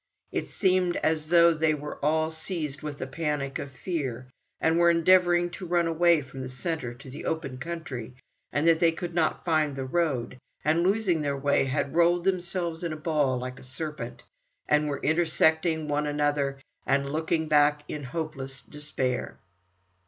[0.31, 4.89] It seemed as though they were all seized with a panic of fear, and were
[4.89, 8.15] endeavouring to run away from the centre to the open country,
[8.51, 12.83] and that they could not find the road, and losing their way had rolled themselves
[12.83, 14.23] in a ball like a serpent,
[14.67, 19.37] and were intersecting one another, and looking back in hopeless despair.